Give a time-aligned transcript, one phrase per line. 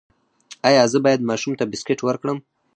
[0.69, 2.37] ایا زه باید ماشوم ته بسکټ ورکړم؟